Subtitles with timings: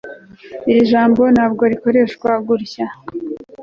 [0.69, 2.85] iri jambo ntabwo rikoreshwa gutya